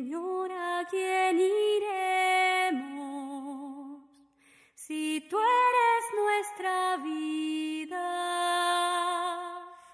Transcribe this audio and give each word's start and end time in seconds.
Señor, 0.00 0.50
¿a 0.50 0.86
quién 0.88 1.36
iremos? 2.72 3.20
Si 4.74 5.26
tú 5.28 5.36
eres 5.36 6.04
nuestra 6.24 6.96
vida. 7.04 8.08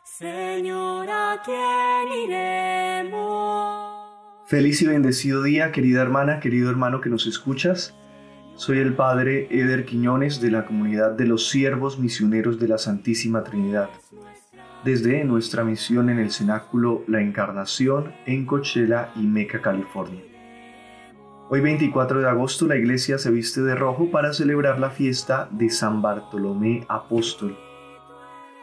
Señor, 0.04 1.10
¿a 1.10 1.42
quién 1.44 2.12
iremos? 2.22 3.18
Feliz 4.46 4.80
y 4.82 4.86
bendecido 4.86 5.42
día, 5.42 5.72
querida 5.72 6.02
hermana, 6.02 6.38
querido 6.38 6.70
hermano 6.70 7.00
que 7.00 7.10
nos 7.10 7.26
escuchas. 7.26 7.92
Soy 8.54 8.78
el 8.78 8.94
Padre 8.94 9.48
Eder 9.50 9.86
Quiñones 9.86 10.40
de 10.40 10.52
la 10.52 10.66
comunidad 10.66 11.16
de 11.16 11.26
los 11.26 11.48
siervos 11.48 11.98
misioneros 11.98 12.60
de 12.60 12.68
la 12.68 12.78
Santísima 12.78 13.42
Trinidad. 13.42 13.90
Desde 14.86 15.24
nuestra 15.24 15.64
misión 15.64 16.10
en 16.10 16.20
el 16.20 16.30
cenáculo 16.30 17.02
La 17.08 17.20
Encarnación 17.20 18.12
en 18.24 18.46
Coachella 18.46 19.10
y 19.16 19.26
Meca, 19.26 19.60
California. 19.60 20.22
Hoy 21.50 21.60
24 21.60 22.20
de 22.20 22.28
agosto 22.28 22.68
la 22.68 22.76
iglesia 22.76 23.18
se 23.18 23.32
viste 23.32 23.62
de 23.62 23.74
rojo 23.74 24.12
para 24.12 24.32
celebrar 24.32 24.78
la 24.78 24.90
fiesta 24.90 25.48
de 25.50 25.70
San 25.70 26.02
Bartolomé 26.02 26.86
Apóstol. 26.88 27.58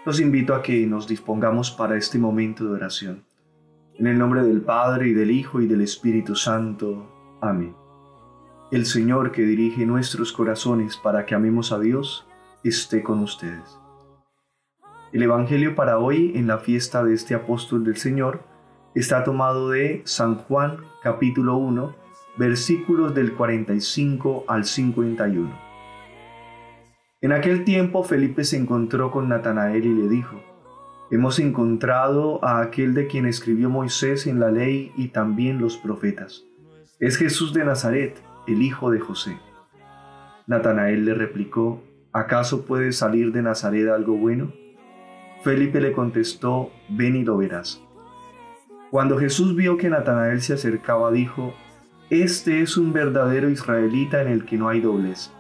Los 0.05 0.21
invito 0.21 0.55
a 0.55 0.61
que 0.61 0.87
nos 0.87 1.09
dispongamos 1.09 1.71
para 1.71 1.97
este 1.97 2.17
momento 2.17 2.63
de 2.63 2.71
oración. 2.71 3.25
En 3.99 4.07
el 4.07 4.17
nombre 4.17 4.43
del 4.43 4.61
Padre 4.61 5.09
y 5.09 5.13
del 5.13 5.29
Hijo 5.29 5.59
y 5.59 5.67
del 5.67 5.81
Espíritu 5.81 6.37
Santo. 6.37 7.37
Amén. 7.41 7.75
El 8.71 8.85
Señor 8.85 9.33
que 9.33 9.41
dirige 9.41 9.85
nuestros 9.85 10.31
corazones 10.31 10.95
para 10.95 11.25
que 11.25 11.35
amemos 11.35 11.73
a 11.73 11.79
Dios, 11.79 12.25
esté 12.63 13.03
con 13.03 13.19
ustedes. 13.19 13.82
El 15.13 15.21
Evangelio 15.21 15.75
para 15.75 15.99
hoy 15.99 16.31
en 16.33 16.47
la 16.47 16.57
fiesta 16.57 17.03
de 17.03 17.13
este 17.13 17.35
apóstol 17.35 17.83
del 17.83 17.97
Señor 17.97 18.41
está 18.95 19.23
tomado 19.23 19.69
de 19.69 20.01
San 20.05 20.37
Juan 20.39 20.77
capítulo 21.03 21.55
1 21.57 21.95
versículos 22.35 23.13
del 23.13 23.35
45 23.35 24.45
al 24.47 24.65
51. 24.65 25.55
En 27.21 27.31
aquel 27.31 27.63
tiempo 27.63 28.03
Felipe 28.03 28.43
se 28.43 28.57
encontró 28.57 29.11
con 29.11 29.29
Natanael 29.29 29.85
y 29.85 29.93
le 29.93 30.09
dijo, 30.09 30.41
Hemos 31.11 31.37
encontrado 31.37 32.43
a 32.43 32.61
aquel 32.61 32.95
de 32.95 33.05
quien 33.05 33.27
escribió 33.27 33.69
Moisés 33.69 34.25
en 34.25 34.39
la 34.39 34.49
ley 34.49 34.93
y 34.97 35.09
también 35.09 35.61
los 35.61 35.77
profetas. 35.77 36.43
Es 36.99 37.17
Jesús 37.17 37.53
de 37.53 37.63
Nazaret 37.63 38.19
el 38.47 38.63
hijo 38.63 38.89
de 38.89 38.99
José. 38.99 39.37
Natanael 40.47 41.05
le 41.05 41.13
replicó, 41.13 41.83
¿acaso 42.13 42.65
puede 42.65 42.91
salir 42.93 43.31
de 43.31 43.43
Nazaret 43.43 43.89
algo 43.89 44.17
bueno? 44.17 44.62
Felipe 45.43 45.81
le 45.81 45.91
contestó, 45.91 46.71
ven 46.87 47.17
y 47.17 47.25
lo 47.25 47.35
verás. 47.35 47.81
Cuando 48.91 49.17
Jesús 49.17 49.57
vio 49.57 49.75
que 49.75 49.89
Natanael 49.89 50.41
se 50.41 50.53
acercaba, 50.53 51.11
dijo, 51.11 51.53
Este 52.09 52.61
es 52.61 52.77
un 52.77 52.93
verdadero 52.93 53.49
israelita 53.49 54.21
en 54.21 54.29
el 54.29 54.45
que 54.45 54.55
no 54.55 54.69
hay 54.69 54.79
doblez. 54.79 55.33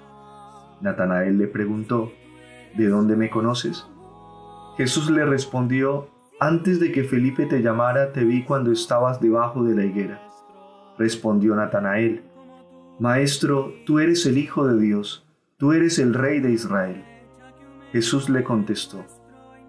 Natanael 0.81 1.37
le 1.37 1.47
preguntó, 1.47 2.11
¿de 2.75 2.89
dónde 2.89 3.15
me 3.15 3.29
conoces? 3.29 3.87
Jesús 4.75 5.09
le 5.09 5.23
respondió, 5.23 6.09
Antes 6.37 6.81
de 6.81 6.91
que 6.91 7.05
Felipe 7.05 7.45
te 7.45 7.61
llamara, 7.61 8.11
te 8.11 8.25
vi 8.25 8.43
cuando 8.43 8.73
estabas 8.73 9.21
debajo 9.21 9.63
de 9.63 9.73
la 9.73 9.85
higuera. 9.85 10.21
Respondió 10.97 11.55
Natanael, 11.55 12.23
Maestro, 12.99 13.73
tú 13.85 13.99
eres 13.99 14.25
el 14.25 14.37
Hijo 14.37 14.67
de 14.67 14.81
Dios, 14.81 15.25
tú 15.55 15.71
eres 15.71 15.97
el 15.97 16.13
Rey 16.13 16.41
de 16.41 16.51
Israel. 16.51 17.05
Jesús 17.93 18.29
le 18.29 18.43
contestó, 18.43 19.05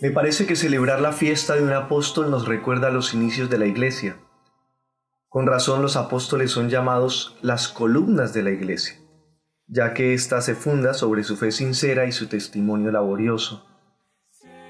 Me 0.00 0.12
parece 0.12 0.46
que 0.46 0.54
celebrar 0.54 1.00
la 1.00 1.10
fiesta 1.10 1.56
de 1.56 1.64
un 1.64 1.72
apóstol 1.72 2.30
nos 2.30 2.46
recuerda 2.46 2.90
los 2.90 3.14
inicios 3.14 3.50
de 3.50 3.58
la 3.58 3.66
iglesia. 3.66 4.16
Con 5.28 5.48
razón 5.48 5.82
los 5.82 5.96
apóstoles 5.96 6.52
son 6.52 6.70
llamados 6.70 7.36
las 7.42 7.66
columnas 7.66 8.32
de 8.32 8.44
la 8.44 8.50
iglesia, 8.50 8.94
ya 9.66 9.94
que 9.94 10.14
ésta 10.14 10.40
se 10.40 10.54
funda 10.54 10.94
sobre 10.94 11.24
su 11.24 11.36
fe 11.36 11.50
sincera 11.50 12.06
y 12.06 12.12
su 12.12 12.28
testimonio 12.28 12.92
laborioso. 12.92 13.66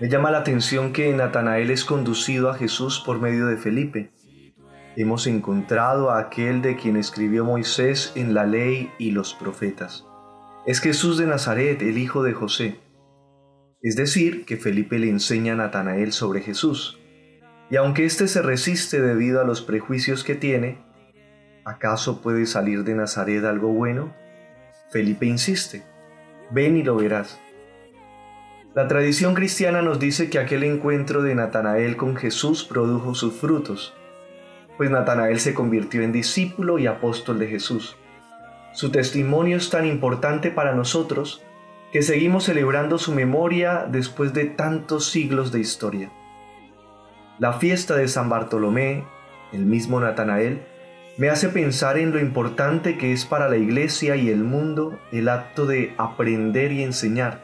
Me 0.01 0.09
llama 0.09 0.31
la 0.31 0.39
atención 0.39 0.95
que 0.95 1.13
Natanael 1.13 1.71
es 1.71 1.85
conducido 1.85 2.49
a 2.49 2.55
Jesús 2.55 3.03
por 3.05 3.21
medio 3.21 3.47
de 3.49 3.59
Felipe. 3.59 4.13
Hemos 4.97 5.27
encontrado 5.27 6.11
a 6.11 6.21
aquel 6.21 6.63
de 6.63 6.77
quien 6.77 6.97
escribió 6.97 7.45
Moisés 7.45 8.13
en 8.15 8.33
la 8.33 8.47
ley 8.47 8.91
y 8.99 9.11
los 9.11 9.35
profetas. 9.35 10.07
Es 10.65 10.81
Jesús 10.81 11.19
de 11.19 11.27
Nazaret, 11.27 11.83
el 11.83 11.99
hijo 11.99 12.23
de 12.23 12.33
José. 12.33 12.88
Es 13.81 13.95
decir, 13.95 14.45
que 14.45 14.57
Felipe 14.57 14.99
le 14.99 15.09
enseña 15.09 15.53
a 15.53 15.57
Natanael 15.57 16.13
sobre 16.13 16.41
Jesús. 16.41 16.99
Y 17.71 17.77
aunque 17.77 18.05
éste 18.05 18.27
se 18.27 18.43
resiste 18.43 19.01
debido 19.01 19.41
a 19.41 19.45
los 19.45 19.63
prejuicios 19.63 20.25
que 20.25 20.35
tiene, 20.35 20.79
¿acaso 21.65 22.21
puede 22.21 22.47
salir 22.47 22.83
de 22.83 22.95
Nazaret 22.95 23.45
algo 23.45 23.69
bueno? 23.69 24.13
Felipe 24.91 25.27
insiste, 25.27 25.85
ven 26.51 26.77
y 26.77 26.83
lo 26.83 26.97
verás. 26.97 27.41
La 28.75 28.89
tradición 28.89 29.35
cristiana 29.35 29.81
nos 29.81 30.01
dice 30.01 30.29
que 30.29 30.41
aquel 30.41 30.65
encuentro 30.65 31.23
de 31.23 31.37
Natanael 31.37 31.97
con 31.97 32.17
Jesús 32.17 32.65
produjo 32.65 33.15
sus 33.15 33.35
frutos, 33.35 33.95
pues 34.77 34.91
Natanael 34.91 35.39
se 35.39 35.55
convirtió 35.55 36.03
en 36.03 36.11
discípulo 36.11 36.81
y 36.81 36.89
apóstol 36.89 37.39
de 37.39 37.47
Jesús. 37.47 37.97
Su 38.73 38.91
testimonio 38.91 39.57
es 39.57 39.71
tan 39.71 39.87
importante 39.87 40.51
para 40.51 40.75
nosotros 40.75 41.43
que 41.93 42.03
seguimos 42.03 42.45
celebrando 42.45 42.99
su 42.99 43.15
memoria 43.15 43.87
después 43.91 44.35
de 44.35 44.45
tantos 44.45 45.11
siglos 45.11 45.53
de 45.53 45.61
historia. 45.61 46.11
La 47.39 47.55
fiesta 47.55 47.97
de 47.97 48.09
San 48.09 48.29
Bartolomé, 48.29 49.05
el 49.53 49.65
mismo 49.65 50.01
Natanael, 50.01 50.63
me 51.17 51.31
hace 51.31 51.49
pensar 51.49 51.99
en 51.99 52.13
lo 52.13 52.21
importante 52.21 52.99
que 52.99 53.13
es 53.13 53.25
para 53.25 53.49
la 53.49 53.57
iglesia 53.57 54.17
y 54.17 54.29
el 54.29 54.45
mundo 54.45 54.99
el 55.13 55.29
acto 55.29 55.67
de 55.67 55.95
aprender 55.99 56.73
y 56.73 56.83
enseñar, 56.83 57.41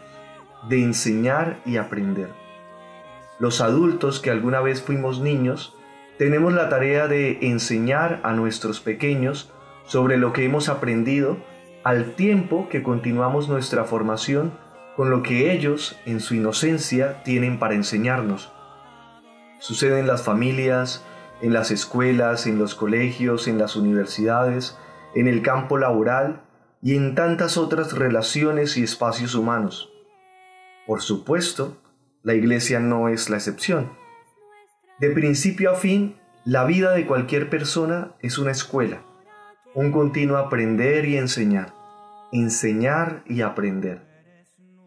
de 0.69 0.83
enseñar 0.83 1.59
y 1.65 1.77
aprender. 1.79 2.29
Los 3.41 3.61
adultos 3.61 4.21
que 4.21 4.31
alguna 4.31 4.61
vez 4.61 4.83
fuimos 4.83 5.21
niños, 5.21 5.75
tenemos 6.19 6.53
la 6.53 6.69
tarea 6.69 7.09
de 7.09 7.39
enseñar 7.43 8.21
a 8.23 8.33
nuestros 8.33 8.81
pequeños 8.81 9.53
sobre 9.87 10.19
lo 10.19 10.33
que 10.33 10.45
hemos 10.45 10.69
aprendido 10.69 11.39
al 11.85 12.15
tiempo 12.15 12.71
que 12.71 12.83
continuamos 12.83 13.51
nuestra 13.51 13.85
formación 13.85 14.59
con 14.97 15.11
lo 15.11 15.23
que 15.23 15.53
ellos, 15.53 15.99
en 16.07 16.21
su 16.21 16.35
inocencia, 16.35 17.23
tienen 17.25 17.59
para 17.59 17.75
enseñarnos. 17.75 18.51
Sucede 19.59 20.01
en 20.01 20.07
las 20.07 20.23
familias, 20.23 21.05
en 21.43 21.53
las 21.53 21.71
escuelas, 21.71 22.47
en 22.47 22.59
los 22.59 22.75
colegios, 22.75 23.49
en 23.49 23.59
las 23.59 23.77
universidades, 23.77 24.79
en 25.15 25.29
el 25.29 25.43
campo 25.43 25.77
laboral 25.77 26.41
y 26.81 26.97
en 26.97 27.15
tantas 27.15 27.59
otras 27.59 27.93
relaciones 27.93 28.79
y 28.79 28.83
espacios 28.83 29.35
humanos. 29.35 29.91
Por 30.87 31.03
supuesto, 31.03 31.77
la 32.23 32.33
iglesia 32.33 32.81
no 32.81 33.09
es 33.09 33.29
la 33.29 33.37
excepción. 33.37 33.93
De 35.01 35.11
principio 35.11 35.73
a 35.73 35.75
fin, 35.75 36.17
la 36.47 36.65
vida 36.65 36.93
de 36.93 37.07
cualquier 37.07 37.51
persona 37.51 38.13
es 38.21 38.39
una 38.39 38.53
escuela 38.53 39.03
un 39.75 39.91
continuo 39.91 40.37
aprender 40.37 41.05
y 41.05 41.17
enseñar, 41.17 41.75
enseñar 42.31 43.25
y 43.27 43.41
aprender. 43.41 44.03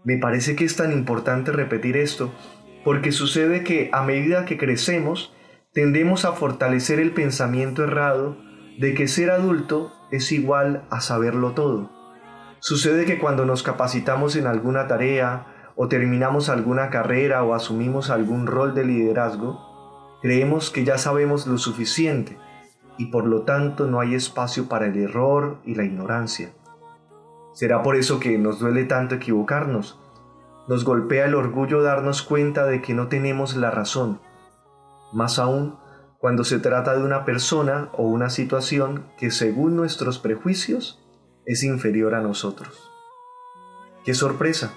Me 0.05 0.17
parece 0.17 0.55
que 0.55 0.63
es 0.63 0.77
tan 0.77 0.93
importante 0.93 1.51
repetir 1.51 1.97
esto 1.97 2.33
porque 2.85 3.11
sucede 3.11 3.65
que 3.65 3.89
a 3.91 4.01
medida 4.03 4.45
que 4.45 4.57
crecemos 4.57 5.33
tendemos 5.73 6.23
a 6.23 6.31
fortalecer 6.31 7.01
el 7.01 7.11
pensamiento 7.11 7.83
errado 7.83 8.37
de 8.79 8.93
que 8.93 9.09
ser 9.09 9.29
adulto 9.29 9.91
es 10.09 10.31
igual 10.31 10.85
a 10.89 11.01
saberlo 11.01 11.51
todo. 11.51 11.91
Sucede 12.59 13.03
que 13.03 13.19
cuando 13.19 13.45
nos 13.45 13.63
capacitamos 13.63 14.37
en 14.37 14.47
alguna 14.47 14.87
tarea 14.87 15.73
o 15.75 15.89
terminamos 15.89 16.47
alguna 16.47 16.89
carrera 16.89 17.43
o 17.43 17.53
asumimos 17.53 18.09
algún 18.09 18.47
rol 18.47 18.73
de 18.73 18.85
liderazgo, 18.85 20.17
creemos 20.21 20.71
que 20.71 20.85
ya 20.85 20.97
sabemos 20.97 21.45
lo 21.45 21.57
suficiente 21.57 22.37
y 22.97 23.07
por 23.07 23.25
lo 23.25 23.43
tanto 23.43 23.87
no 23.87 23.99
hay 23.99 24.15
espacio 24.15 24.67
para 24.67 24.87
el 24.87 24.97
error 24.97 25.59
y 25.65 25.75
la 25.75 25.83
ignorancia. 25.83 26.53
Será 27.53 27.81
por 27.81 27.95
eso 27.95 28.19
que 28.19 28.37
nos 28.37 28.59
duele 28.59 28.85
tanto 28.85 29.15
equivocarnos. 29.15 29.99
Nos 30.67 30.83
golpea 30.83 31.25
el 31.25 31.35
orgullo 31.35 31.81
darnos 31.81 32.21
cuenta 32.21 32.65
de 32.65 32.81
que 32.81 32.93
no 32.93 33.07
tenemos 33.07 33.55
la 33.55 33.71
razón. 33.71 34.19
Más 35.13 35.39
aún 35.39 35.77
cuando 36.19 36.43
se 36.43 36.59
trata 36.59 36.95
de 36.95 37.03
una 37.03 37.25
persona 37.25 37.89
o 37.93 38.03
una 38.03 38.29
situación 38.29 39.05
que 39.17 39.31
según 39.31 39.75
nuestros 39.75 40.19
prejuicios 40.19 41.03
es 41.45 41.63
inferior 41.63 42.15
a 42.15 42.21
nosotros. 42.21 42.91
¡Qué 44.03 44.13
sorpresa! 44.13 44.73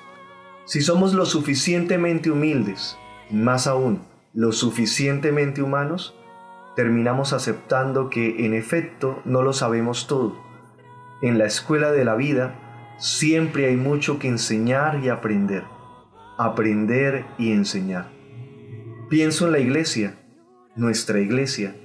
Si 0.64 0.82
somos 0.82 1.14
lo 1.14 1.26
suficientemente 1.26 2.30
humildes, 2.30 2.96
más 3.30 3.66
aún, 3.66 4.02
lo 4.32 4.52
suficientemente 4.52 5.62
humanos, 5.62 6.14
terminamos 6.80 7.34
aceptando 7.34 8.08
que 8.08 8.46
en 8.46 8.54
efecto 8.54 9.20
no 9.26 9.42
lo 9.42 9.52
sabemos 9.52 10.06
todo. 10.06 10.42
En 11.20 11.36
la 11.36 11.44
escuela 11.44 11.92
de 11.92 12.06
la 12.06 12.14
vida 12.14 12.54
siempre 12.96 13.66
hay 13.66 13.76
mucho 13.76 14.18
que 14.18 14.28
enseñar 14.28 15.04
y 15.04 15.10
aprender. 15.10 15.64
Aprender 16.38 17.26
y 17.36 17.52
enseñar. 17.52 18.08
Pienso 19.10 19.44
en 19.44 19.52
la 19.52 19.58
iglesia, 19.58 20.20
nuestra 20.74 21.20
iglesia. 21.20 21.76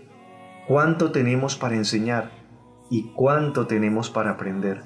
¿Cuánto 0.66 1.12
tenemos 1.12 1.58
para 1.58 1.76
enseñar 1.76 2.32
y 2.90 3.12
cuánto 3.16 3.68
tenemos 3.68 4.10
para 4.10 4.32
aprender? 4.32 4.84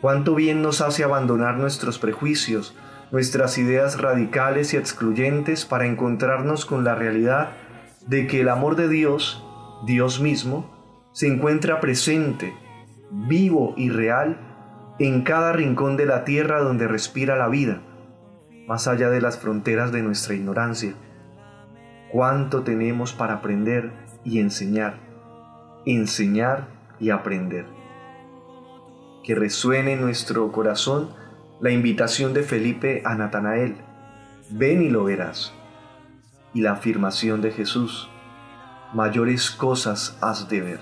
¿Cuánto 0.00 0.34
bien 0.34 0.62
nos 0.62 0.80
hace 0.80 1.04
abandonar 1.04 1.58
nuestros 1.58 2.00
prejuicios, 2.00 2.76
nuestras 3.12 3.56
ideas 3.56 4.00
radicales 4.00 4.74
y 4.74 4.78
excluyentes 4.78 5.64
para 5.64 5.86
encontrarnos 5.86 6.66
con 6.66 6.82
la 6.82 6.96
realidad 6.96 7.52
de 8.06 8.26
que 8.26 8.40
el 8.40 8.48
amor 8.48 8.76
de 8.76 8.88
Dios, 8.88 9.44
Dios 9.86 10.20
mismo, 10.20 10.70
se 11.12 11.26
encuentra 11.26 11.80
presente, 11.80 12.54
vivo 13.10 13.74
y 13.76 13.90
real 13.90 14.38
en 14.98 15.22
cada 15.22 15.52
rincón 15.52 15.96
de 15.96 16.06
la 16.06 16.24
tierra 16.24 16.60
donde 16.60 16.88
respira 16.88 17.36
la 17.36 17.48
vida, 17.48 17.82
más 18.66 18.88
allá 18.88 19.10
de 19.10 19.20
las 19.20 19.38
fronteras 19.38 19.92
de 19.92 20.02
nuestra 20.02 20.34
ignorancia. 20.34 20.94
¿Cuánto 22.10 22.62
tenemos 22.62 23.12
para 23.12 23.34
aprender 23.34 23.92
y 24.24 24.38
enseñar? 24.38 24.98
Enseñar 25.86 26.68
y 27.00 27.10
aprender. 27.10 27.66
Que 29.24 29.34
resuene 29.34 29.92
en 29.92 30.00
nuestro 30.00 30.50
corazón 30.52 31.10
la 31.60 31.70
invitación 31.70 32.34
de 32.34 32.42
Felipe 32.42 33.02
a 33.04 33.14
Natanael. 33.14 33.76
Ven 34.50 34.82
y 34.82 34.90
lo 34.90 35.04
verás 35.04 35.54
y 36.54 36.62
la 36.62 36.72
afirmación 36.72 37.40
de 37.40 37.50
Jesús, 37.50 38.10
mayores 38.92 39.50
cosas 39.50 40.18
has 40.20 40.48
de 40.48 40.60
ver. 40.60 40.80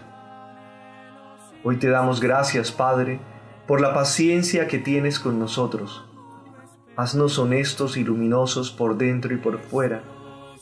Hoy 1.62 1.76
te 1.76 1.88
damos 1.88 2.20
gracias, 2.20 2.72
Padre, 2.72 3.20
por 3.67 3.81
la 3.81 3.94
paciencia 3.94 4.67
que 4.67 4.78
tienes 4.78 5.20
con 5.20 5.38
nosotros. 5.38 6.05
Haznos 6.96 7.38
honestos 7.38 7.96
y 7.96 8.05
luminosos 8.05 8.70
por 8.72 8.96
dentro 8.96 9.34
y 9.34 9.37
por 9.37 9.58
fuera, 9.58 10.02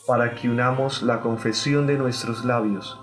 para 0.06 0.34
que 0.34 0.48
unamos 0.48 1.02
la 1.02 1.20
confesión 1.20 1.86
de 1.86 1.98
nuestros 1.98 2.44
labios 2.44 3.00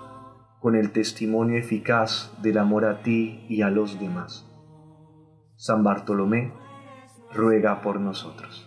con 0.60 0.74
el 0.74 0.90
testimonio 0.90 1.58
eficaz 1.58 2.32
del 2.42 2.58
amor 2.58 2.84
a 2.84 3.02
ti 3.02 3.46
y 3.48 3.62
a 3.62 3.70
los 3.70 4.00
demás. 4.00 4.46
San 5.54 5.84
Bartolomé, 5.84 6.52
ruega 7.32 7.82
por 7.82 8.00
nosotros. 8.00 8.65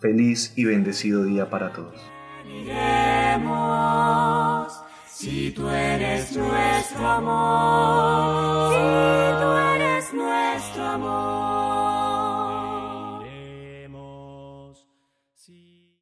Feliz 0.00 0.52
y 0.54 0.64
bendecido 0.64 1.24
día 1.24 1.50
para 1.50 1.72
todos. 1.72 2.00
si 5.06 5.50
tú 5.50 5.68
eres 5.68 6.36
nuestro 6.36 7.08
amor, 7.08 8.72
si 8.72 9.42
tú 9.42 9.50
eres 9.74 10.14
nuestro 10.14 10.84
amor. 10.84 11.27